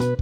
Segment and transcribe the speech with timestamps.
[0.00, 0.16] Hai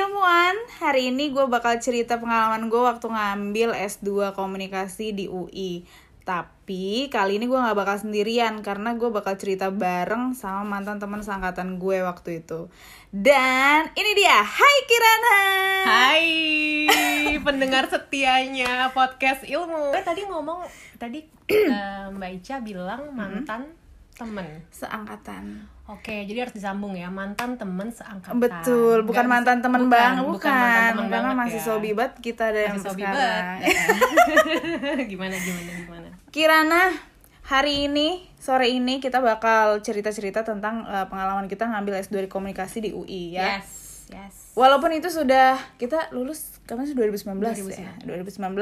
[0.00, 5.84] ilmuwan, hari ini gue bakal cerita pengalaman gue waktu ngambil S2 komunikasi di UI
[6.24, 11.20] Tapi kali ini gue gak bakal sendirian karena gue bakal cerita bareng sama mantan teman
[11.20, 12.72] seangkatan gue waktu itu.
[13.12, 15.40] Dan ini dia, hai Kirana!
[15.84, 16.24] Hai
[17.44, 19.92] pendengar setianya podcast ilmu.
[19.92, 20.64] Eh tadi ngomong
[20.96, 23.68] tadi eh, Mbak Ica bilang mantan
[24.16, 24.64] temen.
[24.72, 28.36] Seangkatan Oke, jadi harus disambung ya mantan temen seangkatan.
[28.36, 31.64] Betul, bukan Nggak mantan teman bukan, bang, bukan bukan, mantan karena banget masih ya.
[31.64, 33.54] sobi banget kita ada yang sekarang.
[35.16, 36.08] gimana gimana gimana?
[36.28, 36.92] Kirana,
[37.40, 42.84] hari ini sore ini kita bakal cerita-cerita tentang eh, pengalaman kita ngambil S2 di komunikasi
[42.84, 43.56] di UI ya.
[43.56, 43.68] Yes,
[44.12, 44.34] yes.
[44.60, 47.96] Walaupun itu sudah kita lulus kapan sih 2019, ya.
[48.04, 48.52] 2019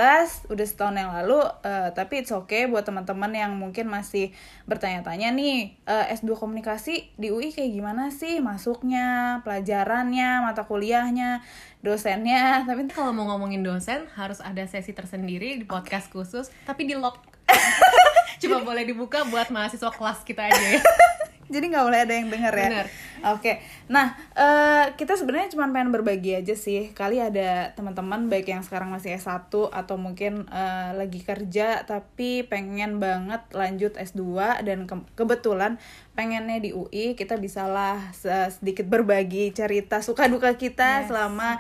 [0.46, 4.30] udah setahun yang lalu eh, tapi it's okay buat teman-teman yang mungkin masih
[4.70, 11.43] bertanya-tanya nih eh, S2 komunikasi di UI kayak gimana sih masuknya, pelajarannya, mata kuliahnya,
[11.82, 12.63] dosennya.
[12.71, 17.18] Tapi Kalau mau ngomongin dosen harus ada sesi tersendiri di podcast khusus, tapi di lock.
[18.41, 20.82] Cuma boleh dibuka buat mahasiswa kelas kita aja ya.
[21.47, 22.69] jadi nggak boleh ada yang denger ya.
[22.69, 22.87] Bener.
[23.33, 23.59] Oke,
[23.89, 26.93] nah eh, kita sebenarnya cuma pengen berbagi aja sih.
[26.93, 33.01] Kali ada teman-teman baik yang sekarang masih S1 atau mungkin eh, lagi kerja tapi pengen
[33.01, 34.23] banget lanjut S2
[34.63, 35.80] dan ke- kebetulan
[36.13, 41.57] pengennya di UI kita bisalah se- sedikit berbagi cerita suka duka kita selama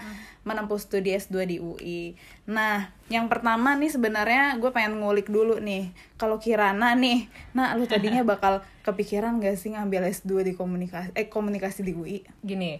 [0.46, 2.14] menempuh studi S2 di UI.
[2.46, 5.90] Nah, yang pertama nih sebenarnya gue pengen ngulik dulu nih.
[6.14, 11.26] Kalau Kirana nih, nah lu tadinya bakal kepikiran gak sih ngambil S2 di komunikasi eh
[11.26, 12.22] komunikasi di UI?
[12.46, 12.78] Gini,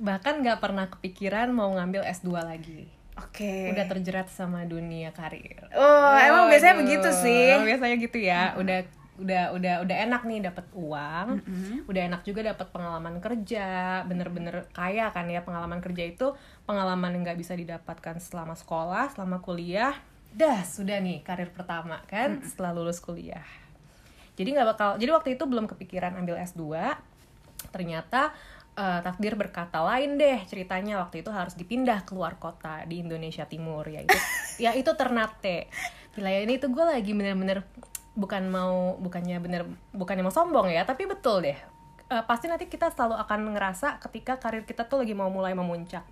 [0.00, 2.88] bahkan nggak pernah kepikiran mau ngambil S2 lagi.
[3.20, 3.68] Oke.
[3.76, 5.68] Udah terjerat sama dunia karir.
[5.76, 7.52] Oh, emang biasanya Waduh, begitu sih.
[7.52, 8.56] emang biasanya gitu ya.
[8.56, 8.88] Udah
[9.20, 11.28] udah udah udah enak nih dapat uang.
[11.84, 14.00] Udah enak juga dapat pengalaman kerja.
[14.08, 16.32] Bener-bener kaya kan ya pengalaman kerja itu
[16.64, 19.92] pengalaman yang nggak bisa didapatkan selama sekolah, selama kuliah.
[20.32, 23.44] Dah, sudah nih karir pertama kan setelah lulus kuliah.
[24.32, 26.64] Jadi nggak bakal jadi waktu itu belum kepikiran ambil S2.
[27.68, 28.32] Ternyata
[28.80, 33.84] eh, takdir berkata lain deh ceritanya waktu itu harus dipindah keluar kota di Indonesia Timur
[33.84, 34.16] yaitu
[34.64, 35.68] ya itu Ternate
[36.16, 37.64] wilayah ini tuh gue lagi bener-bener
[38.12, 39.64] bukan mau bukannya bener
[39.96, 41.56] bukannya mau sombong ya tapi betul deh.
[42.12, 46.04] Eh, pasti nanti kita selalu akan ngerasa ketika karir kita tuh lagi mau mulai memuncak.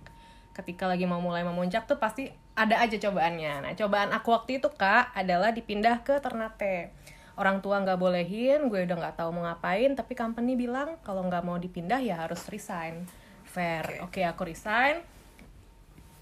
[0.51, 3.53] Ketika lagi mau mulai memuncak tuh pasti ada aja cobaannya.
[3.61, 6.89] Nah cobaan aku waktu itu kak adalah dipindah ke Ternate.
[7.37, 11.45] Orang tua nggak bolehin gue udah nggak tahu mau ngapain tapi company bilang kalau nggak
[11.45, 13.05] mau dipindah ya harus resign.
[13.45, 14.01] Fair.
[14.01, 14.25] Oke.
[14.25, 15.05] Aku resign.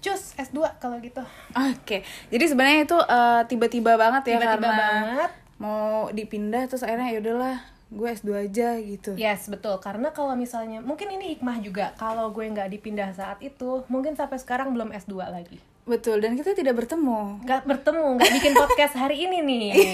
[0.04, 1.24] Cus S2 kalau gitu.
[1.56, 2.04] Oke.
[2.28, 5.30] Jadi sebenarnya itu eh, tiba-tiba banget ya Tiba-tiba karena banget.
[5.60, 7.56] Mau dipindah terus akhirnya ya udahlah
[7.90, 9.18] gue S2 aja gitu.
[9.18, 9.76] Yes, betul.
[9.82, 11.90] Karena kalau misalnya, mungkin ini hikmah juga.
[11.98, 15.58] Kalau gue nggak dipindah saat itu, mungkin sampai sekarang belum S2 lagi.
[15.90, 17.42] Betul, dan kita tidak bertemu.
[17.42, 19.90] Nggak bertemu, nggak bikin podcast hari ini nih.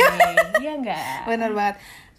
[0.60, 1.24] Iya nggak?
[1.24, 1.76] Bener banget.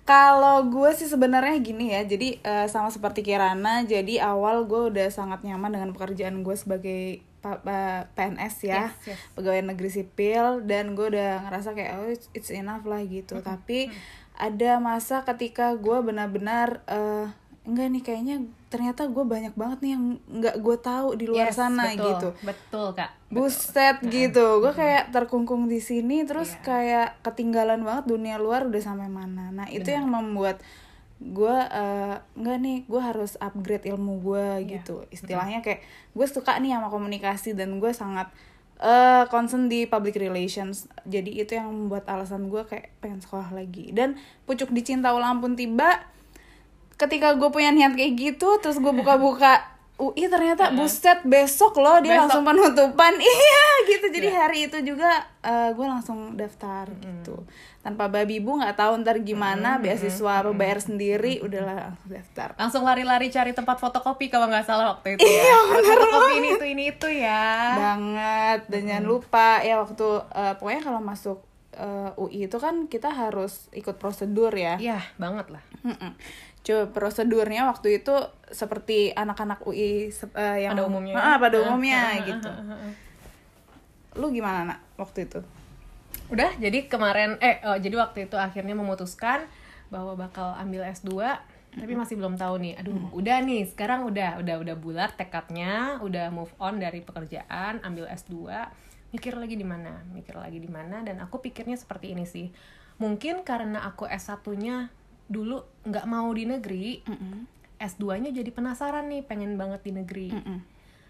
[0.08, 5.12] Kalau gue sih sebenarnya gini ya, jadi eh, sama seperti Kirana, jadi awal gue udah
[5.14, 7.22] sangat nyaman dengan pekerjaan gue sebagai
[8.10, 9.20] PNS ya, Yes, yes.
[9.34, 13.40] pegawai negeri sipil, dan gue udah ngerasa kayak oh it's, it's enough lah gitu.
[13.40, 13.88] Tapi
[14.34, 17.26] ada masa ketika gue benar-benar eh,
[17.64, 18.36] enggak nih kayaknya
[18.68, 22.04] ternyata gue banyak banget nih yang nggak gue tahu di luar Yes, sana betul.
[22.06, 22.30] gitu.
[22.42, 23.12] Betul, Kak.
[23.28, 26.64] Buset gitu, gue kayak terkungkung di sini terus Iya.
[26.64, 29.52] kayak ketinggalan banget dunia luar udah sampai mana.
[29.52, 30.64] Nah itu yang membuat
[31.18, 34.82] gue eh, nggak nih gue harus upgrade ilmu gue Iya.
[34.82, 35.04] gitu.
[35.10, 35.82] Istilahnya kayak
[36.14, 38.30] gue suka nih sama komunikasi dan gue sangat
[38.78, 40.86] eh concern di public relations.
[41.10, 43.90] Jadi itu yang membuat alasan gue kayak pengen sekolah lagi.
[43.90, 46.06] Dan pucuk dicinta ulang pun tiba
[46.98, 49.62] ketika gue punya niat kayak gitu terus gue buka-buka
[49.98, 52.22] UI ternyata buset besok loh dia Besok.
[52.30, 53.14] langsung penutupan.
[53.26, 54.06] Iya gitu.
[54.14, 57.42] Jadi hari itu juga eh, gue langsung daftar gitu.
[57.82, 62.54] Tanpa babi bu nggak tahu ntar gimana beasiswa apa bayar sendiri udahlah langsung daftar.
[62.62, 65.58] Langsung lari-lari cari tempat fotokopi kalau nggak salah waktu itu ya.
[65.74, 67.50] fotokopi ini itu ini itu ya.
[67.74, 68.60] banget.
[68.70, 70.08] Dan jangan lupa ya waktu
[70.38, 71.42] eh, pokoknya kalau masuk
[71.74, 74.78] eh, UI itu kan kita harus ikut prosedur ya.
[74.78, 75.64] Iya, banget lah.
[75.82, 76.14] Mm-mm.
[76.62, 78.14] Coba prosedurnya waktu itu
[78.48, 81.16] seperti anak-anak UI se- eh, yang Pada umumnya.
[81.16, 82.50] Ah, pada Ah, umumnya ah, ah, gitu.
[84.18, 85.40] Lu gimana nak waktu itu?
[86.28, 89.48] Udah, jadi kemarin eh oh, jadi waktu itu akhirnya memutuskan
[89.88, 91.16] bahwa bakal ambil S2
[91.78, 92.74] tapi masih belum tahu nih.
[92.82, 98.10] Aduh, udah nih, sekarang udah udah udah bulat tekadnya, udah move on dari pekerjaan, ambil
[98.10, 98.34] S2,
[99.14, 102.50] mikir lagi di mana, mikir lagi di mana dan aku pikirnya seperti ini sih.
[102.98, 104.90] Mungkin karena aku S1-nya
[105.28, 107.04] dulu nggak mau di negeri,
[107.78, 110.30] S2-nya jadi penasaran nih pengen banget di negeri.
[110.34, 110.60] Mm-mm.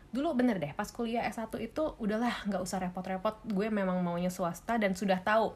[0.07, 3.43] dulu bener deh pas kuliah S1 itu udahlah nggak usah repot-repot.
[3.51, 5.51] Gue memang maunya swasta dan sudah tahu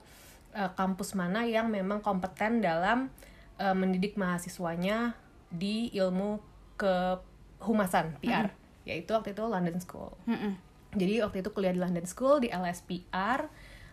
[0.51, 3.07] eh, kampus mana yang memang kompeten dalam
[3.55, 5.15] eh, mendidik mahasiswanya
[5.47, 6.43] di ilmu
[6.75, 8.51] kehumasan PR
[8.83, 10.11] yaitu waktu itu London School.
[10.27, 10.57] Mm-mm.
[10.99, 13.47] jadi waktu itu kuliah di London School di LSPR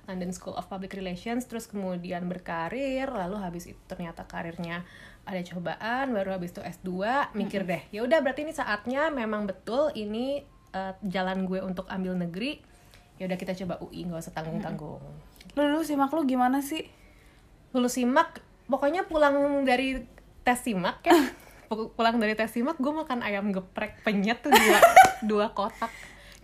[0.09, 4.83] London School of Public Relations terus kemudian berkarir lalu habis itu ternyata karirnya
[5.23, 6.89] ada cobaan baru habis itu S2
[7.37, 10.41] mikir deh ya udah berarti ini saatnya memang betul ini
[10.73, 12.65] eh, jalan gue untuk ambil negeri
[13.17, 15.05] ya udah kita coba UI nggak usah tanggung tanggung
[15.53, 16.87] Lu dulu simak lu gimana sih?
[17.69, 20.01] lulus simak pokoknya pulang dari
[20.41, 21.13] tes simak ya.
[21.69, 24.79] Pu- pulang dari tes simak gue makan ayam geprek penyet tuh dua
[25.31, 25.93] dua kotak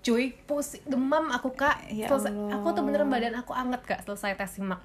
[0.04, 2.54] cuy pusing demam aku kak Ya Selesai- Allah.
[2.54, 4.84] aku tuh beneran badan aku anget kak selesai tes simak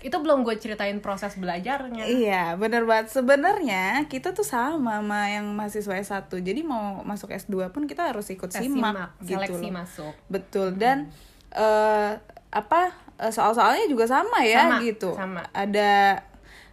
[0.00, 3.10] itu belum gue ceritain proses belajarnya Iya, bener banget.
[3.12, 6.30] Sebenarnya kita tuh sama sama yang mahasiswa S1.
[6.30, 9.74] Jadi mau masuk S2 pun kita harus ikut tes simak, simak gitu seleksi loh.
[9.74, 10.68] masuk Betul.
[10.74, 11.10] Dan
[11.50, 12.12] eh
[12.52, 12.80] apa
[13.16, 15.10] eh, soal-soalnya juga sama ya Sama, gitu.
[15.12, 15.42] sama.
[15.50, 16.22] Ada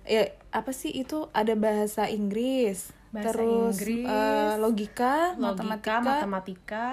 [0.04, 1.26] ya apa sih itu?
[1.32, 5.96] Ada bahasa Inggris, Bahasa terus Inggris, eh, logika, logika matematika.
[6.00, 6.86] matematika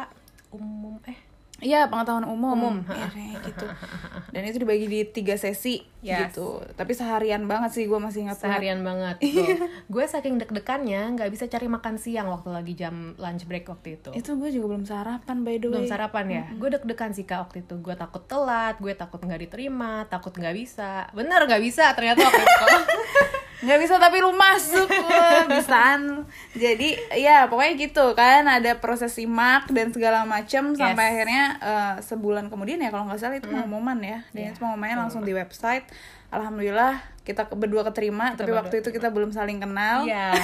[0.51, 1.19] umum eh
[1.61, 2.57] Iya, pengetahuan umum.
[2.57, 3.69] Umum, Iya, kayak gitu.
[4.33, 6.33] Dan itu dibagi di tiga sesi Yes.
[6.33, 6.65] gitu.
[6.73, 9.69] Tapi seharian banget sih gue masih ingat seharian banget tuh.
[9.87, 14.09] gue saking deg-degannya nggak bisa cari makan siang waktu lagi jam lunch break waktu itu
[14.11, 15.73] Itu gue juga belum sarapan by the way.
[15.77, 19.41] belum sarapan ya gue deg-degan sih kak waktu itu gue takut telat gue takut nggak
[19.45, 22.57] diterima takut nggak bisa bener nggak bisa ternyata waktu itu
[23.61, 24.89] nggak bisa tapi lu masuk
[25.53, 26.25] bisaan.
[26.53, 32.49] Jadi ya pokoknya gitu kan ada proses simak dan segala macem sampai akhirnya eh, sebulan
[32.49, 34.25] kemudian ya kalau nggak salah itu pengumuman ya.
[34.33, 35.85] Dan Iya, itu pengumumannya langsung di website.
[36.31, 40.03] Alhamdulillah kita berdua keterima tapi berdua waktu itu kita belum saling kenal.
[40.05, 40.33] Iya.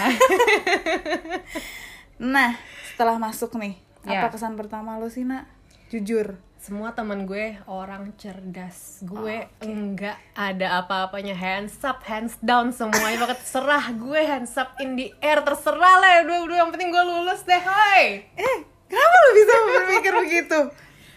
[2.17, 2.57] Nah
[2.93, 3.77] setelah masuk nih
[4.07, 4.23] Ya.
[4.23, 5.51] apa kesan pertama lu sih nak?
[5.91, 8.99] Jujur semua temen gue orang cerdas.
[9.07, 11.39] Gue enggak ada apa-apanya.
[11.39, 15.47] Hands up hands down semuanya banget serah gue hands up in the air.
[15.47, 17.63] Terserah lah ya dua dua yang penting gue lulus deh.
[17.63, 18.27] Hai.
[18.35, 18.57] Eh
[18.91, 20.59] kenapa lu bisa berpikir begitu?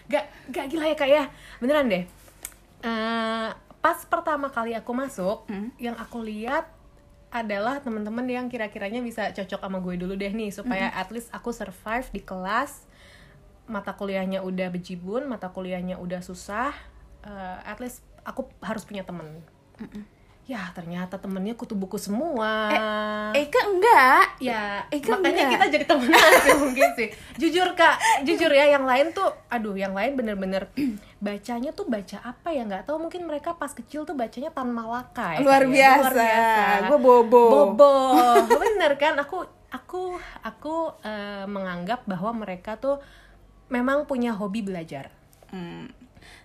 [0.06, 0.24] Gak
[0.54, 1.24] gak gila ya kak ya?
[1.58, 2.04] Beneran deh.
[2.86, 3.48] Eh,
[3.82, 5.50] pas pertama kali aku masuk
[5.82, 6.70] yang aku lihat
[7.34, 11.50] adalah teman-teman yang kira-kiranya bisa cocok sama gue dulu deh nih supaya at least aku
[11.50, 12.86] survive di kelas
[13.70, 16.74] mata kuliahnya udah bejibun mata kuliahnya udah susah
[17.22, 19.40] eh, at least aku harus punya temen.
[20.44, 22.74] Ya ternyata temennya kutu buku semua.
[23.30, 24.34] Eka enggak?
[24.42, 25.52] Ya Eh, kan makanya enggak.
[25.54, 27.08] kita jadi temenan sih mungkin sih.
[27.38, 27.96] Jujur kak
[28.26, 30.66] jujur ya yang lain tuh aduh yang lain bener-bener
[31.22, 32.66] bacanya tuh baca apa ya?
[32.66, 36.02] Nggak tahu mungkin mereka pas kecil tuh bacanya tan malaka ya luar kayaknya.
[36.02, 36.26] biasa,
[36.90, 37.42] gue bobo.
[37.46, 37.94] Bobo.
[38.66, 39.14] Bener kan?
[39.22, 42.98] Aku aku aku eh, menganggap bahwa mereka tuh
[43.70, 45.14] memang punya hobi belajar
[45.50, 45.90] Hmm,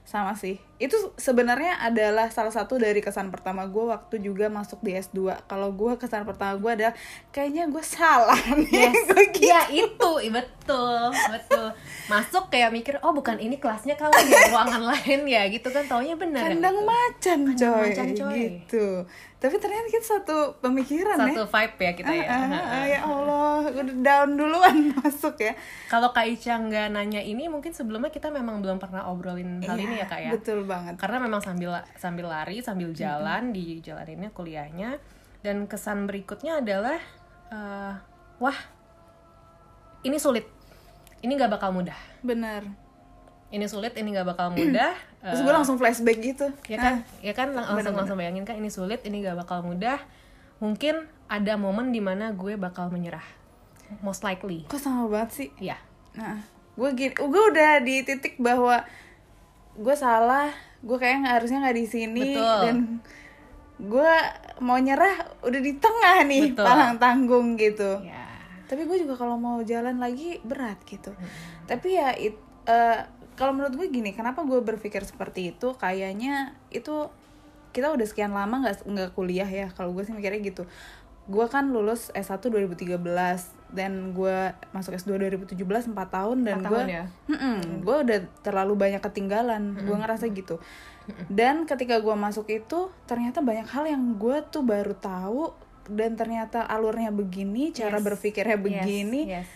[0.01, 0.57] sama sih.
[0.77, 5.17] Itu sebenarnya adalah salah satu dari kesan pertama gue waktu juga masuk di S2.
[5.43, 6.93] Kalau gue kesan pertama gue adalah
[7.29, 8.67] kayaknya gue salah nih.
[8.67, 9.39] Yes, Gua gitu.
[9.41, 10.99] ya itu, i- betul,
[11.29, 11.67] betul.
[12.05, 16.13] Masuk kayak mikir, oh bukan ini kelasnya kali ya, ruangan lain ya, gitu kan, taunya
[16.13, 16.43] benar.
[16.43, 16.85] ya, Kandang gitu.
[16.85, 18.35] macan Kandang coy, macan, coy.
[18.35, 18.87] gitu.
[19.35, 21.45] Tapi ternyata kita satu pemikiran Satu ya.
[21.45, 22.25] vibe ya kita ya.
[22.25, 25.53] Ah, ah, ah, ya Allah, udah down duluan masuk ya.
[25.85, 30.01] Kalau Kak Ica nggak nanya ini, mungkin sebelumnya kita memang belum pernah obrolin hal ini
[30.01, 30.31] ya kak ya.
[30.33, 30.95] Betul banget.
[30.95, 34.97] Karena memang sambil sambil lari, sambil jalan di jalan ini kuliahnya,
[35.39, 36.97] dan kesan berikutnya adalah,
[37.47, 37.93] eh,
[38.37, 38.59] wah,
[40.01, 40.45] ini sulit,
[41.19, 41.97] ini nggak bakal mudah.
[42.21, 42.65] Bener.
[43.47, 44.93] Ini sulit, ini nggak bakal mudah.
[45.21, 46.47] Terus Eh, gue langsung flashback gitu.
[46.65, 49.97] ya kan ya kan lang- langsung langsung bayangin kan ini sulit ini gak bakal mudah
[50.55, 53.25] mungkin ada momen di mana gue bakal menyerah
[53.99, 55.49] most likely Kok sama banget sih?
[55.57, 55.81] ya
[56.13, 58.85] Nah, gue gini, gue udah di titik bahwa
[59.75, 62.59] gue salah, gue kayak harusnya nggak di sini Betul.
[62.63, 62.77] dan
[63.75, 64.13] gue
[64.63, 66.63] mau nyerah udah di tengah nih Betul.
[66.63, 67.99] palang tanggung gitu.
[67.99, 68.23] ya
[68.65, 71.11] Tapi gue juga kalau mau jalan lagi berat gitu.
[71.67, 72.99] Tapi ya it, eh,
[73.35, 75.75] kalau menurut gue gini, kenapa gue berpikir seperti itu?
[75.75, 77.11] Kayaknya itu
[77.75, 79.67] kita udah sekian lama nggak nggak kuliah ya.
[79.75, 80.63] Kalau gue sih mikirnya gitu.
[81.27, 82.95] Gue kan lulus S1 2013
[83.75, 87.05] dan gue masuk S2 2017 4 tahun dan gue ya?
[87.83, 89.75] gue udah terlalu banyak ketinggalan.
[89.83, 90.63] Gue ngerasa gitu.
[91.27, 95.51] Dan ketika gue masuk itu ternyata banyak hal yang gue tuh baru tahu
[95.85, 98.05] dan ternyata alurnya begini, cara Yes.
[98.07, 99.21] berpikirnya begini.
[99.29, 99.49] yes, yes.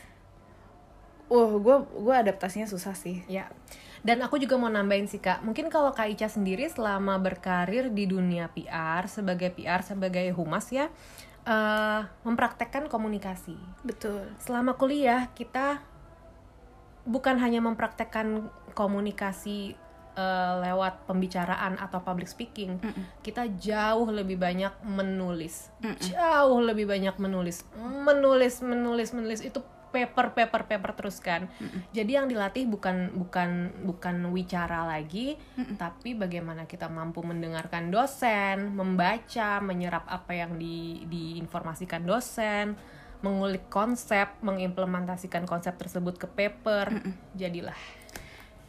[1.30, 3.24] Wah, gue gue adaptasinya susah sih.
[3.26, 3.48] ya
[4.00, 8.08] dan aku juga mau nambahin sih kak mungkin kalau kak Ica sendiri selama berkarir di
[8.08, 10.88] dunia PR sebagai PR sebagai humas ya
[11.46, 13.56] eh, mempraktekkan komunikasi.
[13.86, 14.28] betul.
[14.40, 15.84] Selama kuliah kita
[17.08, 19.76] bukan hanya mempraktekkan komunikasi
[20.18, 22.80] eh, lewat pembicaraan atau public speaking,
[23.24, 25.72] kita jauh lebih banyak menulis,
[26.04, 31.50] jauh lebih banyak menulis, menulis, menulis, menulis itu paper, paper, paper terus kan.
[31.92, 35.36] Jadi yang dilatih bukan bukan bukan wicara lagi,
[35.76, 42.78] tapi bagaimana kita mampu mendengarkan dosen, membaca, menyerap apa yang di diinformasikan dosen,
[43.20, 47.04] mengulik konsep, mengimplementasikan konsep tersebut ke paper,
[47.36, 47.78] jadilah.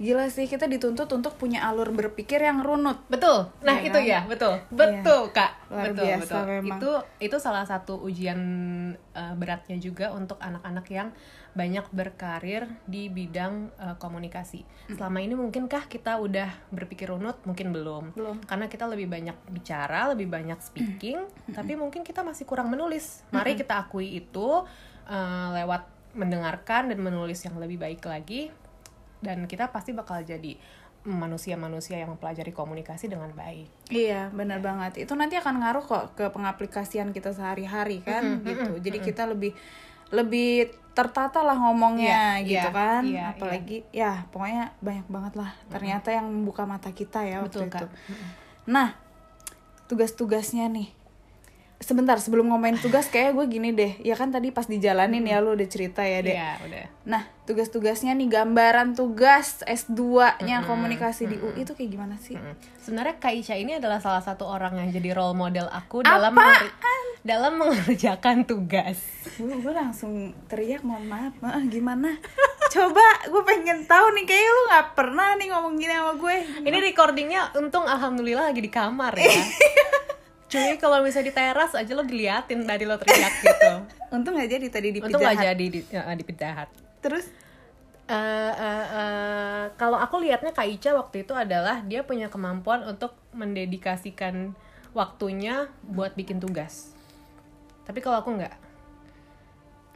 [0.00, 3.52] Gila sih kita dituntut untuk punya alur berpikir yang runut Betul.
[3.60, 4.08] Nah, Iya itu kan?
[4.08, 4.54] ya, betul.
[4.72, 5.52] Betul, Kak.
[5.68, 6.42] Luar betul, biasa betul.
[6.48, 6.78] memang.
[6.80, 6.90] Itu
[7.20, 8.40] itu salah satu ujian
[8.96, 11.08] eh, beratnya juga untuk anak-anak yang
[11.52, 14.64] banyak berkarir di bidang eh, komunikasi.
[14.94, 17.36] Selama ini mungkinkah kita udah berpikir runut?
[17.44, 18.16] Mungkin belum.
[18.16, 18.40] Belum.
[18.46, 21.20] Karena kita lebih banyak bicara, lebih banyak speaking,
[21.56, 23.26] tapi mungkin kita masih kurang menulis.
[23.34, 24.64] Mari kita akui itu
[25.10, 28.50] eh, lewat mendengarkan dan menulis yang lebih baik lagi
[29.20, 30.56] dan kita pasti bakal jadi
[31.00, 33.88] manusia-manusia yang mempelajari komunikasi dengan baik.
[33.88, 35.00] Iya, benar banget.
[35.00, 38.76] Itu nanti akan ngaruh kok ke pengaplikasian kita sehari-hari kan, gitu.
[38.76, 39.56] Jadi kita lebih
[40.12, 43.02] lebih tertata lah ngomongnya Iya, gitu iya, kan.
[43.06, 45.50] iya, Apalagi ya pokoknya banyak banget lah.
[45.72, 47.86] Ternyata yang membuka mata kita ya waktu Betul, itu.
[47.88, 47.90] Kak.
[48.68, 48.88] Nah,
[49.88, 50.99] tugas-tugasnya nih.
[51.80, 53.96] Sebentar sebelum ngomongin tugas kayak gue gini deh.
[53.98, 56.30] Ya kan tadi pas dijalanin ya lu udah cerita ya, Dek.
[56.30, 56.84] Iya, udah.
[57.02, 62.36] Nah, tugas-tugasnya nih gambaran tugas S2-nya komunikasi di UI itu kayak gimana sih?
[62.36, 62.52] Mm.
[62.78, 66.76] Sebenarnya Kak Ica ini adalah salah satu orang yang jadi role model aku dalam mengerja-
[67.20, 69.00] dalam mengerjakan tugas.
[69.34, 70.12] gue gue langsung
[70.46, 72.16] teriak mohon maaf Maaf, gimana
[72.70, 76.78] coba gue pengen tahu nih kayak lu nggak pernah nih ngomong gini sama gue Ini
[76.82, 79.26] recordingnya untung alhamdulillah lagi di kamar ya.
[80.50, 83.72] Cuy kalau misalnya di teras aja lo diliatin tadi lo teriak gitu.
[84.14, 85.46] untung nggak jadi tadi di Untung gak Hut.
[85.46, 86.24] jadi di, ya, di
[87.00, 87.30] terus
[88.10, 93.14] Eh, eh, eh, kalau aku lihatnya Kak Ica waktu itu adalah dia punya kemampuan untuk
[93.30, 94.50] mendedikasikan
[94.90, 96.90] waktunya buat bikin tugas.
[97.86, 98.54] Tapi kalau aku nggak,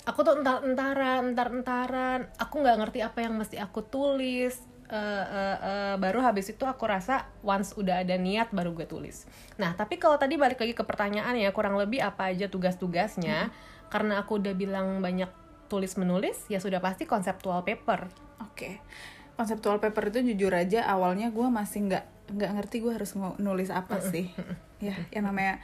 [0.07, 4.63] aku tuh entar entaran, entar entaran, aku nggak ngerti apa yang mesti aku tulis.
[4.95, 5.25] Eh,
[5.59, 9.27] eh, baru habis itu aku rasa once udah ada niat baru gue tulis.
[9.59, 13.51] Nah tapi kalau tadi balik lagi ke pertanyaan ya kurang lebih apa aja tugas-tugasnya,
[13.91, 15.27] karena aku udah bilang banyak
[15.67, 18.07] tulis menulis ya sudah pasti konseptual paper.
[18.39, 18.79] oke.
[19.35, 23.99] Konseptual paper itu jujur aja awalnya gue masih nggak nggak ngerti gue harus nulis apa
[23.99, 24.31] sih.
[24.79, 25.59] Ya yang namanya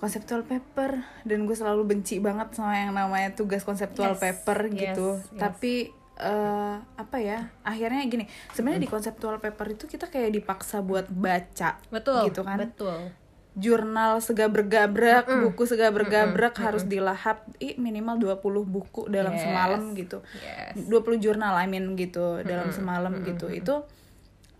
[0.00, 4.76] konseptual paper dan gue selalu benci banget sama yang namanya tugas konseptual Yes, paper yes,
[4.76, 5.40] gitu yes.
[5.40, 11.06] tapi eh, apa ya akhirnya gini sebenarnya di konseptual paper itu kita kayak dipaksa buat
[11.06, 12.32] baca Betul.
[12.32, 13.12] gitu kan Betul.
[13.56, 19.48] jurnal segabrak-gabrak, buku segabrak-gabrak harus dilahap ih minimal 20 buku dalam Yes.
[19.48, 20.20] semalam gitu.
[20.44, 20.76] Yes.
[20.84, 23.48] 20 jurnal I mean gitu dalam semalam gitu.
[23.48, 23.88] Itu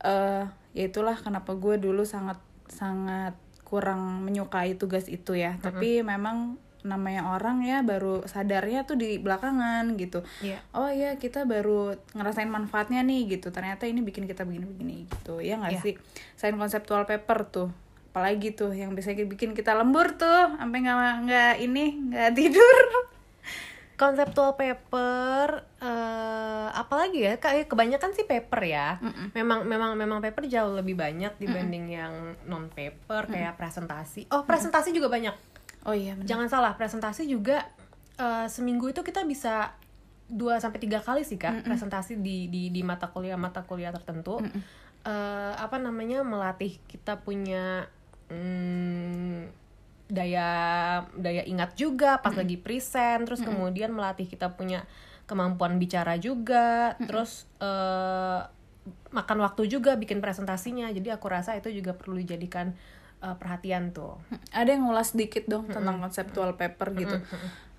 [0.00, 2.40] eh ya itulah kenapa gue dulu sangat
[2.72, 3.36] sangat
[3.68, 5.60] kurang menyukai tugas itu ya.
[5.60, 6.56] Tapi memang
[6.86, 10.22] namanya orang ya baru sadarnya tuh di belakangan gitu.
[10.40, 10.62] Iya.
[10.72, 13.50] Oh ya kita baru ngerasain manfaatnya nih gitu.
[13.50, 15.42] Ternyata ini bikin kita begini-begini gitu.
[15.42, 15.82] Ya nggak Iya.
[15.82, 15.94] sih?
[16.38, 17.68] Selain konseptual paper tuh
[18.16, 22.76] apalagi tuh yang bisa bikin kita lembur tuh sampai nggak nggak ini nggak tidur
[23.96, 29.00] Konseptual paper eh apalagi ya kayak kebanyakan sih paper ya.
[29.32, 32.12] Memang memang memang paper jauh lebih banyak dibanding yang
[32.44, 34.28] non paper kayak presentasi.
[34.28, 35.32] Oh, presentasi juga banyak.
[35.86, 36.26] Oh iya benar.
[36.26, 37.64] Jangan salah, presentasi juga
[38.18, 39.72] eh, seminggu itu kita bisa
[40.26, 44.42] 2 sampai tiga kali sih Kak presentasi di di di mata kuliah mata kuliah tertentu.
[45.06, 47.86] Eh, apa namanya melatih kita punya
[48.26, 49.46] mm,
[50.10, 50.48] daya
[51.14, 54.82] daya ingat juga pas lagi present, terus kemudian melatih kita punya
[55.30, 58.40] kemampuan bicara juga, terus eh,
[59.14, 60.90] makan waktu juga bikin presentasinya.
[60.90, 62.74] Jadi aku rasa itu juga perlu dijadikan
[63.18, 64.16] eh, perhatian tuh.
[64.50, 67.16] ada yang ngulas dikit dong tentang konseptual paper gitu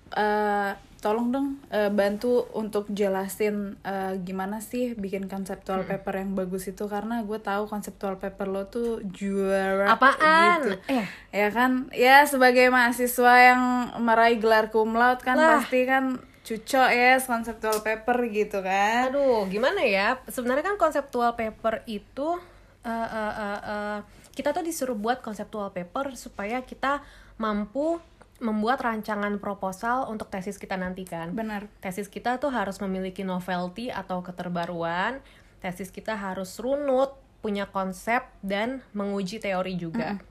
[0.08, 6.64] Eh, tolong dong eh, bantu untuk jelasin eh, gimana sih bikin konseptual paper yang bagus
[6.66, 10.64] itu karena gue tahu konseptual paper lo tuh juara Apaan?
[10.64, 11.04] gitu Eh.
[11.30, 13.62] ya kan ya sebagai mahasiswa yang
[14.00, 15.60] meraih gelar cum laude kan Lah.
[15.60, 20.16] pasti kan cucok ya konseptual paper gitu kan Aduh, gimana ya?
[20.24, 22.40] Sebenarnya kan konseptual paper itu
[22.80, 23.98] eh, eh, eh, eh,
[24.38, 27.02] kita tuh disuruh buat konseptual paper supaya kita
[27.42, 27.98] mampu
[28.38, 31.34] membuat rancangan proposal untuk tesis kita nanti kan.
[31.34, 35.18] benar Tesis kita tuh harus memiliki novelty atau keterbaruan.
[35.58, 40.22] Tesis kita harus runut, punya konsep dan menguji teori juga.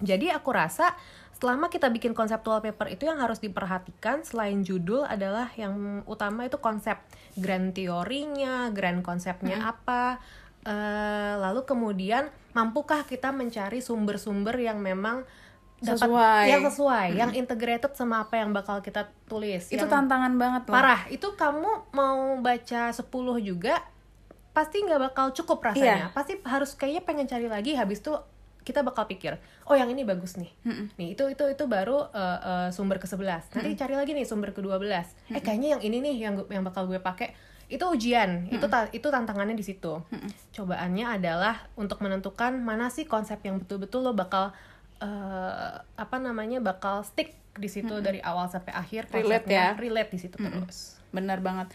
[0.00, 0.96] Jadi aku rasa
[1.36, 6.56] selama kita bikin konseptual paper itu yang harus diperhatikan selain judul adalah yang utama itu
[6.56, 6.96] konsep
[7.36, 9.72] grand teorinya, grand konsepnya Hmm.
[9.76, 10.02] apa,
[10.64, 15.24] eh, lalu kemudian mampukah kita mencari sumber-sumber yang memang
[15.84, 16.44] dapat Sesuai.
[16.48, 19.68] yang sesuai, yang integrated sama apa yang bakal kita tulis.
[19.68, 21.04] itu tantangan banget loh parah.
[21.12, 23.04] Itu kamu mau baca 10
[23.44, 23.84] juga
[24.54, 26.08] pasti nggak bakal cukup rasanya.
[26.08, 26.16] Iya.
[26.16, 28.14] Pasti harus kayaknya pengen cari lagi habis itu
[28.64, 29.36] kita bakal pikir,
[29.68, 30.48] oh yang ini bagus nih.
[30.96, 33.52] Nih, itu itu itu baru uh, uh, sumber ke-11.
[33.52, 34.88] Nanti cari lagi nih sumber ke-12.
[35.36, 38.48] Eh kayaknya yang ini nih yang yang bakal gue pakai itu ujian.
[38.48, 40.00] Itu ta- itu tantangannya di situ.
[40.52, 44.52] Cobaannya adalah untuk menentukan mana sih konsep yang betul-betul lo bakal
[45.00, 49.78] uh, apa namanya bakal stick di situ dari awal sampai akhir Relate ya.
[49.78, 50.93] relate di situ terus.
[51.14, 51.70] Benar banget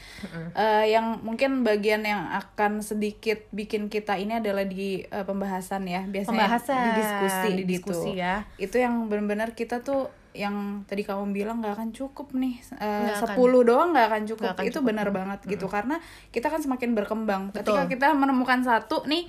[0.51, 6.03] Eh, yang mungkin bagian yang akan sedikit bikin kita ini adalah di eh, pembahasan ya
[6.03, 8.19] biasanya Pembahasan, di diskusi di diskusi gitu.
[8.19, 8.43] ya.
[8.57, 10.55] itu yang benar-benar kita tuh yang
[10.85, 13.15] tadi kamu bilang nggak akan cukup nih Eh.
[13.15, 14.87] 10 doang nggak akan cukup Nggak akan itu cukup.
[14.87, 15.95] benar banget gitu karena
[16.29, 17.91] kita kan semakin berkembang ketika Betul.
[17.91, 19.25] kita menemukan satu nih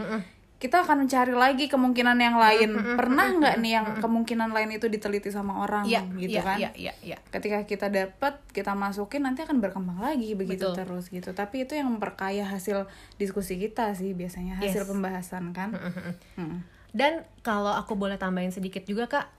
[0.60, 5.32] kita akan mencari lagi kemungkinan yang lain pernah nggak nih yang kemungkinan lain itu diteliti
[5.32, 7.18] sama orang Iya, gitu iya, kan iya, iya, iya.
[7.32, 10.76] ketika kita dapat kita masukin nanti akan berkembang lagi begitu Betul.
[10.76, 12.84] terus gitu tapi itu yang memperkaya hasil
[13.16, 14.88] diskusi kita sih biasanya hasil Yes.
[14.88, 15.72] pembahasan kan
[16.36, 16.60] Hmm.
[16.90, 19.30] Dan kalau aku boleh tambahin sedikit juga Kak,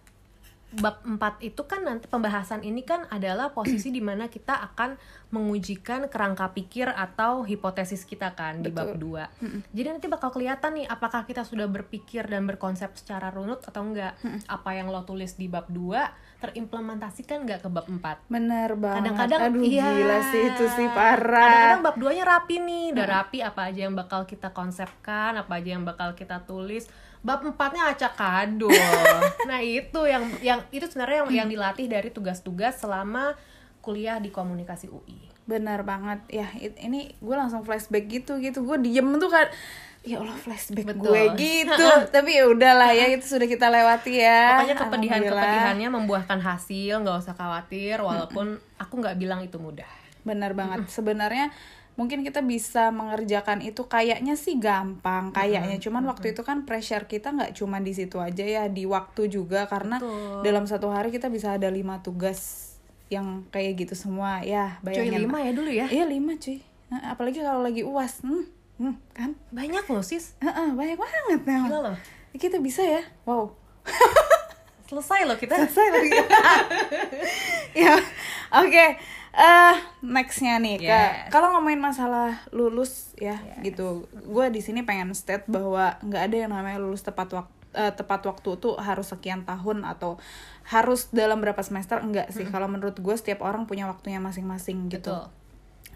[0.79, 4.95] bab 4 itu kan nanti pembahasan ini kan adalah posisi di mana kita akan
[5.35, 9.75] mengujikan kerangka pikir atau hipotesis kita kan di bab 2.
[9.75, 14.15] Jadi nanti bakal kelihatan nih apakah kita sudah berpikir dan berkonsep secara runut atau enggak.
[14.47, 18.25] Apa yang lo tulis di bab 2 terimplementasikan nggak ke bab 4.
[18.25, 18.97] bener banget.
[19.05, 19.85] Kadang-kadang aduh iya.
[19.93, 21.45] gila sih itu sih parah.
[21.45, 22.85] Kadang-kadang bab 2 nya rapi nih.
[22.97, 26.89] Udah rapi apa aja yang bakal kita konsepkan apa aja yang bakal kita tulis.
[27.21, 28.65] Bab 4 nya acak kado
[29.49, 33.37] nah itu yang yang itu sebenarnya yang yang dilatih dari tugas-tugas selama
[33.85, 36.23] kuliah di komunikasi UI bener banget.
[36.31, 38.63] Ya it- ini gue langsung flashback gitu gitu.
[38.63, 39.51] Gue diem tuh kan
[40.01, 41.13] ya Allah flashback Betul.
[41.13, 44.57] gue gitu tapi ya udahlah ya itu sudah kita lewati ya.
[44.57, 49.89] Pokoknya kepedihan kepedihannya membuahkan hasil nggak usah khawatir walaupun aku nggak bilang itu mudah.
[50.25, 50.89] Benar banget.
[50.89, 51.53] Sebenarnya
[51.99, 55.77] mungkin kita bisa mengerjakan itu kayaknya sih gampang kayaknya.
[55.77, 59.69] Cuman waktu itu kan pressure kita nggak cuma di situ aja ya di waktu juga.
[59.69, 60.41] Karena Betul.
[60.41, 62.70] dalam satu hari kita bisa ada lima tugas
[63.11, 64.39] yang kayak gitu semua.
[64.41, 65.27] Ya cuy bayangin.
[65.27, 65.85] lima ya dulu ya?
[65.91, 66.63] Iya lima cuy.
[66.87, 68.23] Nah, apalagi kalau lagi uas.
[68.23, 68.47] Hmm,
[68.79, 69.35] hmm, kan?
[69.51, 70.39] Banyak loh sis.
[70.39, 71.67] Heeh, banyak banget memang.
[71.67, 71.97] Gila loh.
[72.31, 73.03] Kita bisa ya?
[73.27, 73.51] Wow.
[74.87, 75.59] Selesai loh kita.
[75.59, 76.11] Selesai lagi.
[77.71, 77.95] Ya
[78.51, 78.85] oke.
[79.31, 80.91] Eh nextnya nih Kak.
[80.91, 81.31] Yes.
[81.31, 84.03] kalau ngomongin masalah lulus ya gitu.
[84.11, 88.59] Gue di sini pengen state bahwa nggak ada yang namanya lulus tepat waktu tepat waktu
[88.59, 90.19] tuh harus sekian tahun atau
[90.67, 92.03] harus dalam berapa semester?
[92.03, 92.43] Enggak sih.
[92.47, 95.11] Kalau menurut gue setiap orang punya waktunya masing-masing gitu.
[95.15, 95.31] Betul.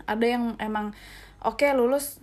[0.06, 0.96] Ada yang emang
[1.44, 2.18] oke lulus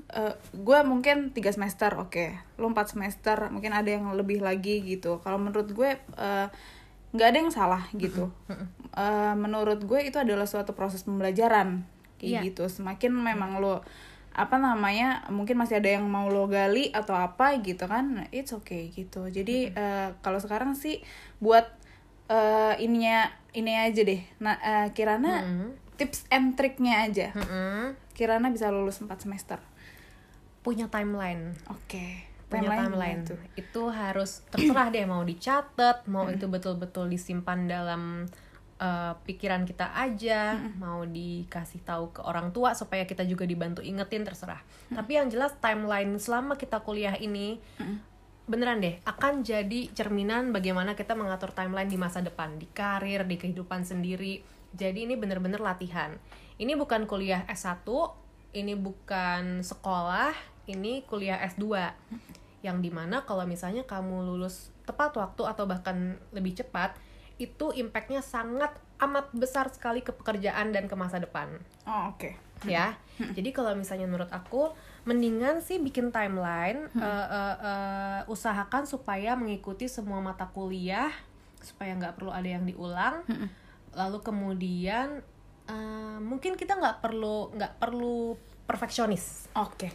[0.51, 2.33] gue mungkin tiga semester oke.
[2.59, 5.21] Lu empat semester mungkin ada yang lebih lagi gitu.
[5.21, 6.47] Kalau menurut gue eh,
[7.13, 8.33] nggak ada yang salah gitu.
[8.93, 11.85] Eh, menurut gue itu adalah suatu proses pembelajaran
[12.21, 12.41] kayak Iya.
[12.53, 12.65] gitu.
[12.71, 13.83] Semakin memang lo
[14.33, 18.89] apa namanya mungkin masih ada yang mau lo gali atau apa gitu kan it's okay
[18.89, 21.05] gitu jadi eh, kalau sekarang sih
[21.37, 21.69] buat
[22.33, 25.45] eh, ininya ini aja deh nah eh, Kirana
[26.01, 27.93] tips and triknya aja Mm-mm.
[28.17, 29.61] Kirana bisa lulus 4 semester.
[30.63, 32.31] punya timeline Oke.
[32.47, 33.41] punya timeline, gimana tuh?
[33.59, 38.31] itu harus terserah deh mau dicatat mau itu betul-betul disimpan dalam
[38.83, 44.27] uh, pikiran kita aja mau dikasih tahu ke orang tua supaya kita juga dibantu ingetin
[44.27, 44.59] terserah.
[44.91, 47.63] Tapi yang jelas timeline selama kita kuliah ini
[48.43, 53.39] beneran deh akan jadi cerminan bagaimana kita mengatur timeline di masa depan di karir di
[53.39, 54.43] kehidupan sendiri.
[54.75, 56.19] Jadi ini bener-bener latihan.
[56.59, 57.87] Ini bukan kuliah S1
[58.53, 60.37] ini bukan sekolah
[60.69, 61.65] ini kuliah S2
[62.63, 66.95] yang di mana kalau misalnya kamu lulus tepat waktu atau bahkan lebih cepat
[67.41, 71.59] itu impactnya sangat amat besar sekali ke pekerjaan dan ke masa depan.
[71.89, 72.33] Oh, oke.
[72.63, 72.95] ya.
[73.19, 74.71] Jadi kalau misalnya menurut aku
[75.03, 81.11] mendingan sih bikin timeline eh, eh, eh, usahakan supaya mengikuti semua mata kuliah
[81.59, 83.27] supaya nggak perlu ada yang diulang.
[83.99, 85.27] Lalu kemudian
[85.67, 88.39] eh, mungkin kita nggak perlu nggak perlu
[88.71, 89.51] perfeksionis.
[89.59, 89.91] Oke.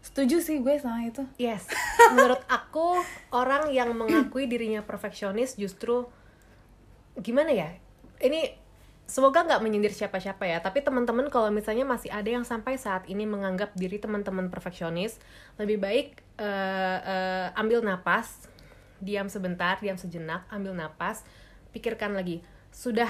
[0.00, 1.26] Setuju sih gue sama itu.
[1.36, 1.68] yes.
[2.14, 3.02] Menurut aku
[3.34, 6.08] orang yang mengakui dirinya perfeksionis justru
[7.20, 7.68] gimana ya
[8.20, 8.52] ini
[9.06, 13.22] semoga nggak menyindir siapa-siapa ya tapi teman-teman kalau misalnya masih ada yang sampai saat ini
[13.22, 15.22] menganggap diri teman-teman perfeksionis
[15.62, 18.50] lebih baik eh, eh, ambil napas
[18.98, 21.22] diam sebentar diam sejenak ambil napas
[21.70, 22.42] pikirkan lagi
[22.74, 23.08] sudah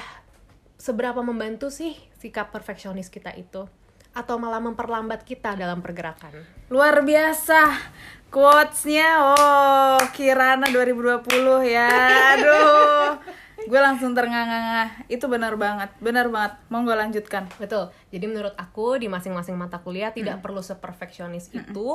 [0.77, 3.65] seberapa membantu sih sikap perfeksionis kita itu
[4.13, 6.33] atau malah memperlambat kita dalam pergerakan
[6.67, 7.79] Luar biasa
[8.27, 9.23] quotesnya.
[9.23, 11.89] Oh, Kirana 2020 ya.
[12.37, 13.17] Aduh.
[13.67, 15.11] Gue langsung ternganga-nganga.
[15.11, 15.91] Itu benar banget.
[15.99, 16.57] Benar banget.
[16.71, 17.51] Mau gue lanjutkan.
[17.59, 17.91] Betul.
[18.15, 21.89] Jadi menurut aku di masing-masing mata kuliah tidak perlu seperfeksionis itu,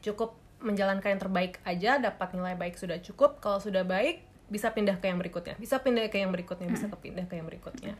[0.00, 3.38] cukup menjalankan yang terbaik aja, dapat nilai baik sudah cukup.
[3.38, 5.54] Kalau sudah baik, bisa pindah ke yang berikutnya.
[5.60, 7.94] Bisa pindah ke yang berikutnya, bisa kepindah ke yang berikutnya.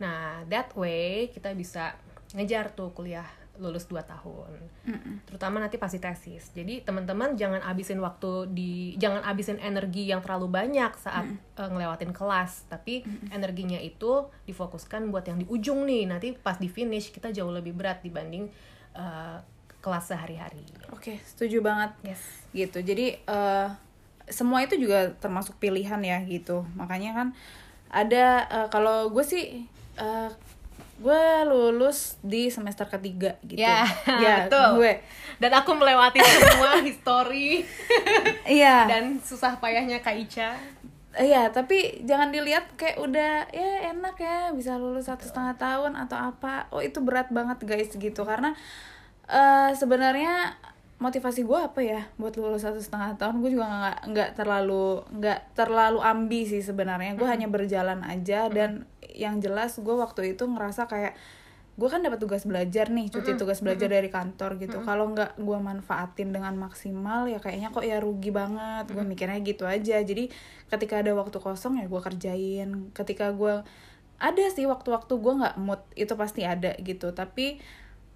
[0.00, 1.94] Nah, that way kita bisa
[2.34, 4.50] ngejar tuh kuliah lulus 2 tahun.
[5.26, 6.50] Terutama nanti pasti tesis.
[6.50, 12.10] Jadi teman-teman jangan abisin waktu di jangan abisin energi yang terlalu banyak saat eh, ngelewatin
[12.10, 16.10] kelas, tapi energinya itu difokuskan buat yang di ujung nih.
[16.10, 18.50] Nanti pas di finish kita jauh lebih berat dibanding
[18.98, 19.38] eh,
[19.84, 20.64] kelas sehari-hari.
[20.90, 21.92] Oke, setuju banget.
[22.02, 22.22] Yes.
[22.50, 22.80] Gitu.
[22.80, 23.68] Jadi eh,
[24.28, 26.64] semua itu juga termasuk pilihan ya gitu.
[26.74, 27.28] Makanya kan
[27.92, 29.68] ada eh, kalau gue sih
[30.00, 30.30] eh,
[31.04, 33.60] gue lulus di semester ketiga gitu.
[33.60, 33.84] Ya,
[34.24, 34.80] ya betul.
[34.80, 34.92] gue.
[35.36, 37.60] Dan aku melewati semua history
[38.48, 38.88] Iya.
[38.88, 40.56] dan susah payahnya Kak Ica.
[41.14, 46.16] Iya, tapi jangan dilihat kayak udah ya enak ya bisa lulus satu setengah tahun atau
[46.18, 46.66] apa.
[46.72, 48.56] Oh itu berat banget guys gitu karena
[49.24, 50.56] eh sebenarnya
[51.04, 52.08] motivasi gue apa ya?
[52.16, 57.12] Buat lulus satu setengah tahun gue juga nggak nggak terlalu nggak terlalu ambi sih sebenarnya.
[57.20, 61.12] Gue hanya berjalan aja dan yang jelas gue waktu itu ngerasa kayak
[61.74, 64.80] gue kan dapat tugas belajar nih cuti tugas belajar dari kantor gitu.
[64.80, 68.88] Kalau nggak gue manfaatin dengan maksimal ya kayaknya kok ya rugi banget.
[68.88, 70.00] Gue mikirnya gitu aja.
[70.00, 70.32] Jadi
[70.72, 72.94] ketika ada waktu kosong ya gue kerjain.
[72.96, 73.60] Ketika gue
[74.14, 77.12] ada sih waktu-waktu gue nggak mood itu pasti ada gitu.
[77.12, 77.58] Tapi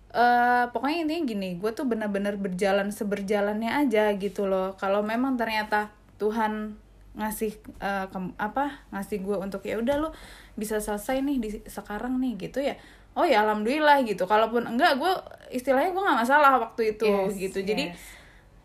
[0.08, 4.72] eh pokoknya intinya gini gue tuh bener-bener berjalan seberjalannya aja gitu loh.
[4.80, 6.76] Kalau memang ternyata Tuhan
[7.18, 10.08] ngasih eh, kem- apa ngasih gue untuk ya udah lo
[10.54, 12.78] bisa selesai nih di sekarang nih gitu ya
[13.18, 14.24] oh ya alhamdulillah gitu.
[14.30, 15.12] Kalaupun enggak gue
[15.50, 17.58] istilahnya gue nggak masalah waktu itu Yes, gitu.
[17.66, 18.00] Jadi yes.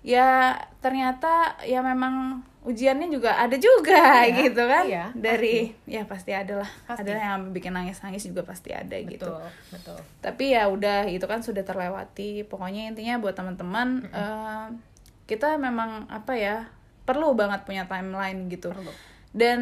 [0.05, 4.83] ya ternyata ya memang ujiannya juga ada juga Iya, gitu kan?
[4.87, 6.71] Iya, dari ya pasti ada lah.
[6.87, 7.03] Pasti.
[7.03, 9.27] ada yang bikin nangis nangis juga pasti ada gitu.
[9.27, 9.99] Betul, betul.
[10.23, 12.47] tapi ya udah itu kan sudah terlewati.
[12.47, 14.67] Pokoknya intinya buat teman-teman eh,
[15.27, 16.67] kita memang apa ya
[17.03, 18.71] perlu banget punya timeline gitu.
[18.71, 18.91] Perlu.
[19.33, 19.59] dan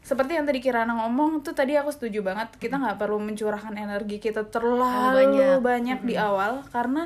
[0.00, 2.56] seperti yang tadi Kirana ngomong tuh tadi aku setuju banget.
[2.56, 5.60] Kita nggak perlu mencurahkan energi kita terlalu banyak.
[5.60, 7.04] banyak, di awal karena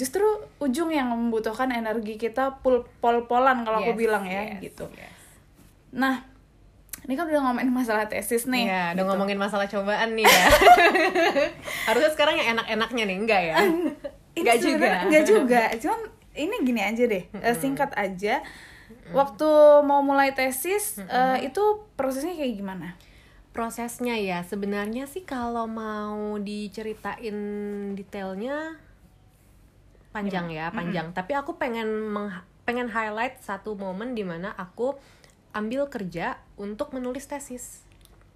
[0.00, 0.24] justru
[0.56, 5.12] ujung yang membutuhkan energi kita pul pol-polan kalau aku Yes, bilang ya yes, gitu yes.
[5.92, 6.24] nah
[7.00, 10.44] ini kan udah ngomongin masalah tesis nih Iya, udah ngomongin masalah cobaan nih ya.
[11.88, 13.56] Harusnya sekarang yang enak-enaknya nih, enggak ya?
[14.38, 14.90] Enggak juga.
[15.08, 15.62] Enggak juga.
[15.74, 16.00] Cuman
[16.36, 17.24] ini gini aja deh.
[17.26, 18.44] eh, singkat aja.
[19.10, 19.48] Waktu
[19.82, 21.62] mau mulai tesis eh, itu
[21.96, 22.94] prosesnya kayak gimana?
[23.50, 27.34] Prosesnya ya, sebenarnya sih kalau mau diceritain
[27.92, 28.78] detailnya
[30.10, 31.10] panjang ya, panjang.
[31.10, 34.94] Tapi aku pengen meng- pengen highlight satu momen di mana aku
[35.50, 37.82] ambil kerja untuk menulis tesis.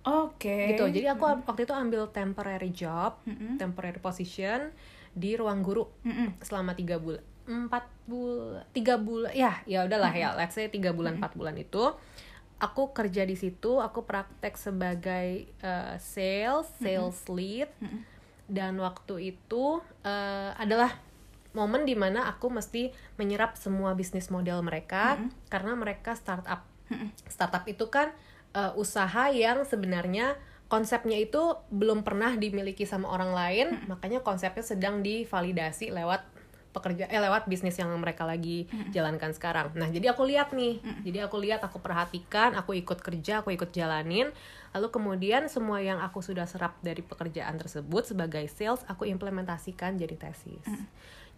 [0.05, 0.75] Oke.
[0.75, 0.85] gitu.
[0.85, 3.17] Jadi aku waktu itu ambil temporary job
[3.57, 4.69] temporary position
[5.15, 6.43] di ruang guru Mm-mm.
[6.43, 10.37] selama tiga bulan empat bulan tiga bulan ya ya udahlah ya.
[10.37, 11.93] Let's say tiga bulan empat bulan itu
[12.59, 17.71] aku kerja di situ aku praktek sebagai eh, sales sales lead.
[18.45, 19.65] Dan waktu itu
[20.05, 20.93] eh, adalah
[21.55, 25.17] momen di mana aku mesti menyerap semua bisnis model mereka
[25.49, 26.67] karena mereka startup
[27.31, 28.13] startup itu kan
[28.53, 30.37] eh, usaha yang sebenarnya
[30.69, 36.35] konsepnya itu belum pernah dimiliki sama orang lain makanya konsepnya sedang divalidasi lewat
[36.75, 39.71] pekerja eh lewat bisnis yang mereka lagi jalankan sekarang.
[39.79, 40.83] Nah, jadi aku lihat nih.
[41.07, 44.35] Jadi aku lihat, aku perhatikan, aku ikut kerja, aku ikut jalanin.
[44.75, 50.19] Lalu kemudian semua yang aku sudah serap dari pekerjaan tersebut sebagai sales, aku implementasikan jadi
[50.19, 50.67] tesis.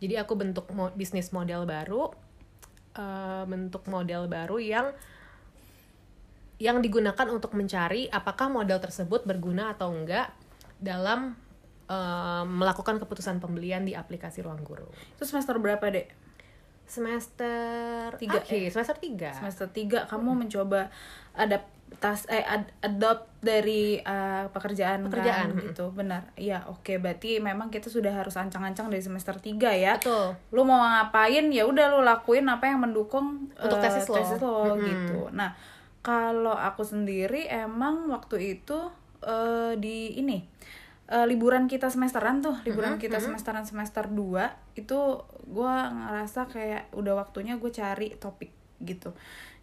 [0.01, 2.13] Jadi aku bentuk mo- bisnis model baru
[2.97, 4.87] eh, bentuk model baru yang
[6.57, 10.33] yang digunakan untuk mencari apakah model tersebut berguna atau enggak
[10.81, 11.37] dalam
[11.89, 14.89] eh, melakukan keputusan pembelian di aplikasi ruang guru.
[15.17, 16.09] Itu semester berapa, Dek?
[16.87, 19.43] Semester Tiga, akhir, semester 3.
[19.43, 20.87] Semester 3 kamu mencoba
[21.87, 25.85] adaptas eh ad- adopt dari eh, pekerjaan, Pekerjaan, kan, gitu.
[25.95, 26.29] Benar.
[26.37, 26.99] Iya, oke.
[26.99, 29.97] Berarti memang kita sudah harus ancang-ancang dari semester 3 ya.
[29.97, 30.35] Betul.
[30.53, 34.19] lu mau ngapain ya udah lu lakuin apa yang mendukung Untuk eh, tesis lo.
[34.43, 35.55] lo gitu nah
[36.03, 38.79] kalau aku sendiri emang waktu itu
[39.21, 40.43] eh, di ini
[41.07, 44.99] eh, liburan kita semesteran tuh liburan kita semesteran semester 2 itu
[45.47, 49.15] gua ngerasa kayak udah waktunya gue cari topik gitu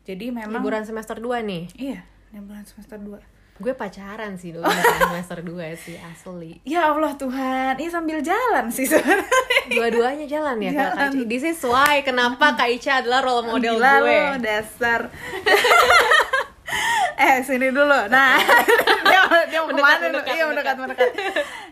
[0.04, 1.64] jadi memang Liburan semester 2 nih.
[1.76, 3.20] iya liburan semester 2
[3.54, 4.66] gue pacaran sih dulu
[5.06, 6.58] semester 2 sih asli.
[6.66, 9.30] Ya Allah Tuhan ini sambil jalan sih sebenarnya.
[9.70, 11.10] Dua-duanya jalan ya Kak Jalan.
[11.14, 11.30] Ica?
[11.30, 14.10] This is why kenapa Kak Ica adalah role model Gila gue.
[14.10, 15.00] lo, dasar
[17.24, 18.08] eh sini dulu.
[18.10, 18.40] Nah
[19.10, 21.10] dia dia mau Mendekat, ke mana mendekat, iya mendekat mendekat.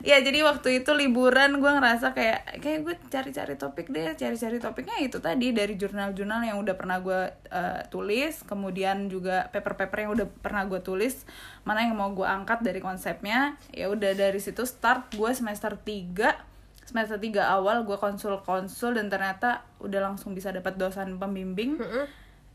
[0.01, 4.97] ya jadi waktu itu liburan gue ngerasa kayak kayak gue cari-cari topik deh cari-cari topiknya
[5.01, 10.27] itu tadi dari jurnal-jurnal yang udah pernah gue eh, tulis kemudian juga paper-paper yang udah
[10.41, 11.23] pernah gue tulis
[11.63, 13.55] mana yang mau gue angkat dari konsepnya.
[13.71, 16.51] Ya udah dari situ start gue semester 3
[16.85, 21.79] semester 3 awal gue konsul-konsul dan ternyata udah langsung bisa dapat dosen pembimbing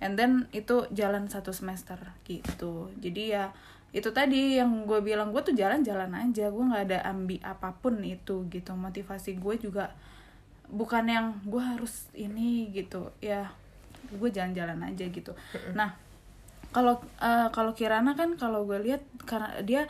[0.00, 1.96] and then itu jalan satu semester
[2.28, 2.92] gitu.
[3.00, 3.52] Jadi ya
[3.94, 6.52] itu tadi yang gue bilang gue tuh jalan-jalan aja.
[6.52, 8.72] Gue nggak ada ambi apa pun itu gitu.
[8.76, 9.92] Motivasi gue juga
[10.68, 13.12] bukan yang gue harus ini gitu.
[13.24, 13.52] Ya
[14.12, 15.32] gue jalan-jalan aja gitu.
[15.72, 15.96] Nah
[16.76, 19.88] kalau eh, kalau Kirana kan kalau gue lihat karena dia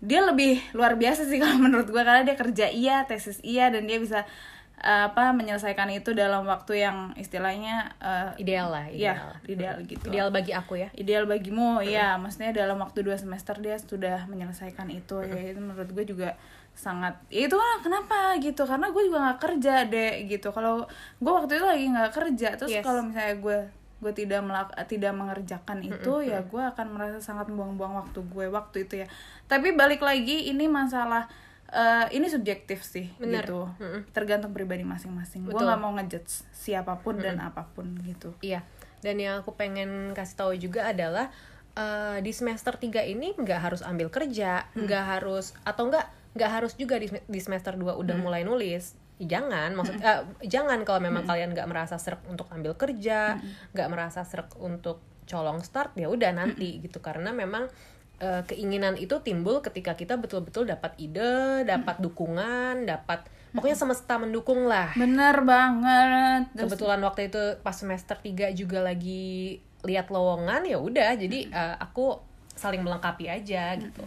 [0.00, 3.88] dia lebih luar biasa sih kalau menurut gue karena dia kerja iya tesis iya dan
[3.88, 4.24] dia bisa
[4.76, 9.16] eh, apa menyelesaikan itu dalam waktu yang istilahnya eh, ideal lah ideal.
[9.42, 10.06] Iya, ideal gitu.
[10.12, 10.88] ideal bagi aku ya.
[10.92, 15.88] Ideal bagimu, ya, maksudnya dalam waktu dua semester dia sudah menyelesaikan itu, ya itu menurut
[15.92, 16.36] gue juga
[16.76, 20.52] sangat, ya itu lah kenapa gitu, karena gue juga nggak kerja deh gitu.
[20.52, 20.84] Kalau
[21.24, 22.84] gue waktu itu lagi nggak kerja, terus Yes.
[22.84, 23.58] kalau misalnya gue
[23.96, 28.84] gue tidak melak tidak mengerjakan itu ya gue akan merasa sangat membuang-buang waktu gue waktu
[28.84, 29.08] itu ya.
[29.48, 31.32] Tapi balik lagi ini masalah
[31.72, 33.42] eh, ini subjektif sih Bener.
[33.42, 33.66] gitu.
[34.14, 35.46] Tergantung pribadi masing-masing.
[35.46, 38.34] Gue nggak mau ngejudge siapa pun dan apa pun gitu.
[38.42, 38.62] Iya,
[39.02, 41.30] dan yang aku pengen kasih tahu juga adalah
[41.74, 46.76] eh, di semester 3 ini nggak harus ambil kerja, nggak harus atau nggak nggak harus
[46.76, 48.94] juga di, di semester 2 udah mulai nulis.
[49.16, 53.40] Jangan, maksud eh, jangan kalau memang kalian nggak merasa serak untuk ambil kerja,
[53.72, 57.00] nggak merasa serak untuk colong start ya udah nanti gitu.
[57.00, 57.66] Karena memang
[58.16, 64.64] eh, keinginan itu timbul ketika kita betul-betul dapat ide, dapat dukungan, dapat pokoknya semesta mendukung
[64.64, 64.92] lah.
[64.96, 66.48] Bener banget.
[66.52, 71.76] Terus- kebetulan waktu itu pas semester 3 juga lagi lihat lowongan ya udah jadi eh,
[71.76, 72.20] aku
[72.56, 74.04] saling melengkapi aja gitu.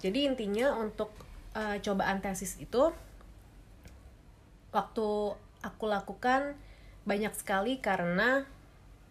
[0.00, 1.12] Jadi intinya untuk
[1.52, 2.92] eh, cobaan tesis itu
[4.74, 5.08] waktu
[5.62, 6.56] aku lakukan
[7.04, 8.48] banyak sekali karena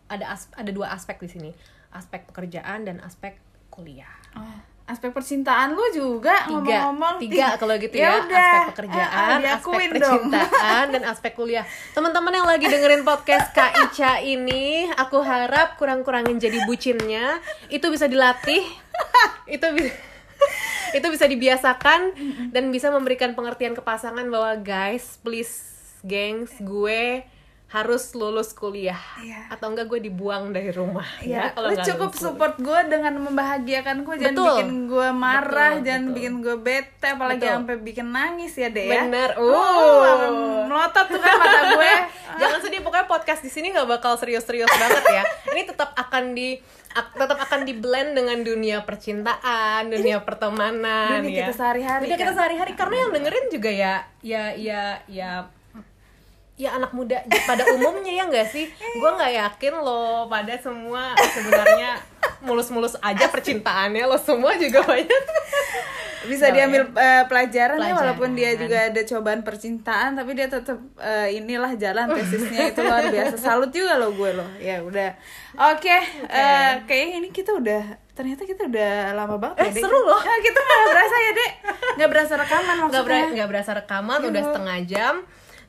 [0.09, 1.51] ada as- ada dua aspek di sini.
[1.93, 3.37] Aspek pekerjaan dan aspek
[3.69, 6.53] kuliah Oh, aspek percintaan lu juga tiga.
[6.59, 7.15] ngomong-ngomong.
[7.23, 8.27] Tiga kalau gitu ya, udah.
[8.27, 9.93] aspek Eh, pekerjaan eh, aspek dong.
[10.29, 11.65] percintaan dan aspek kuliah.
[11.93, 17.39] Teman-teman yang lagi dengerin podcast Kak Ica ini aku harap kurang-kurangin jadi bucinnya.
[17.69, 18.61] Itu bisa dilatih.
[19.47, 19.93] Itu bisa
[20.97, 22.01] itu bisa dibiasakan
[22.51, 25.71] dan bisa memberikan pengertian ke pasangan bahwa guys please
[26.03, 27.23] gengs gue
[27.73, 29.49] harus lulus kuliah Iya.
[29.49, 32.21] atau enggak gue dibuang dari rumah Ya, kalau lu cukup lulus.
[32.21, 34.47] support gue dengan membahagiakan gue jangan Betul.
[34.53, 36.15] bikin gue marah Betul, jangan betul.
[36.15, 37.55] bikin gue bete apalagi Betul.
[37.55, 39.29] sampai bikin nangis ya deh ya Bener.
[39.33, 40.63] uh, Uh.
[40.63, 41.93] melotot tuh kan mata gue
[42.33, 45.21] Jangan sedih, pokoknya podcast di sini nggak bakal serius-serius banget ya.
[45.53, 46.57] Ini tetap akan di
[46.89, 51.39] tetap akan di blend dengan dunia percintaan, dunia pertemanan dunia ya.
[51.45, 52.37] kita sehari-hari Dunia kita kan?
[52.37, 55.45] sehari-hari karena yang dengerin juga ya ya ya ya
[56.55, 58.65] ya anak muda pada umumnya ya nggak sih?
[58.93, 61.97] Gue nggak yakin lo pada semua sebenarnya
[62.39, 65.23] mulus-mulus aja percintaannya lo semua juga banyak.
[66.23, 67.99] Bisa Nggak, diambil eh, pelajaran, ya Pelajaran.
[67.99, 73.03] walaupun dia juga ada cobaan percintaan tapi dia tetap eh, inilah jalan tesisnya itu luar
[73.05, 73.35] biasa.
[73.35, 75.09] Salut juga lo gue lo ya udah.
[75.67, 75.91] Oke
[76.23, 79.83] eh, kayaknya ini kita udah ternyata kita udah lama banget Eh, ya Dek.
[79.83, 80.21] seru loh.
[80.21, 81.51] Kita nggak berasa ya dek.
[81.97, 83.25] Nggak berasa rekaman nggak maksudnya.
[83.33, 84.27] nggak berasa rekaman Iya.
[84.29, 85.15] udah setengah jam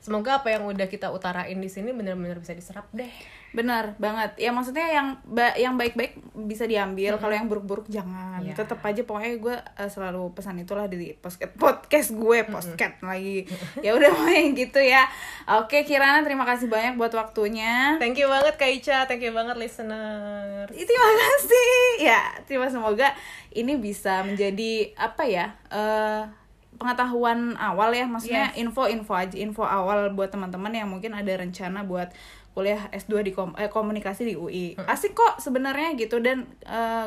[0.05, 3.09] semoga apa yang udah kita utarain di sini benar-benar bisa diserap deh.
[3.55, 4.37] Benar banget.
[4.37, 7.17] Ya maksudnya yang ba- yang baik-baik bisa diambil.
[7.17, 8.37] Kalau yang buruk-buruk jangan.
[8.45, 8.53] Iya.
[8.53, 13.49] tetap aja pokoknya gue eh, selalu pesan itulah di podcast podcast gue podcast lagi.
[13.81, 15.09] Ya udah pokoknya gitu ya.
[15.57, 17.97] Oke Kirana terima kasih banyak buat waktunya.
[17.97, 19.09] Thank you banget Kak Ica.
[19.09, 21.73] Thank you banget listener terima kasih.
[22.03, 23.09] Ya terima semoga
[23.49, 26.44] ini bisa menjadi apa ya eh,
[26.75, 32.11] pengetahuan awal ya maksudnya info-info aja info awal buat teman-teman yang mungkin ada rencana buat
[32.55, 36.47] kuliah S2 di kom- eh, komunikasi di UI asik kok sebenarnya gitu dan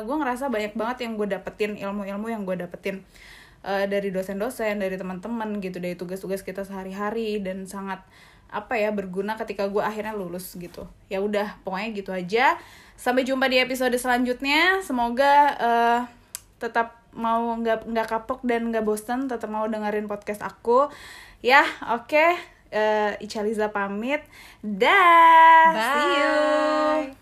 [0.05, 3.01] gue ngerasa banyak banget yang gue dapetin ilmu-ilmu yang gue dapetin
[3.65, 8.03] eh, dari dosen-dosen dari teman-teman gitu dari tugas-tugas kita sehari-hari dan sangat
[8.49, 10.89] apa ya berguna ketika gue akhirnya lulus gitu.
[11.05, 12.57] Ya udah pokoknya gitu aja.
[12.97, 14.81] Sampai jumpa di episode selanjutnya.
[14.81, 15.99] Semoga eh,
[16.57, 20.89] tetap mau nggak nggak kapok dan nggak bosan tetap mau dengerin podcast aku.
[21.41, 22.37] Ya oke.
[22.69, 24.21] Eh, Ica Liza pamit.
[24.61, 27.17] Dah see you.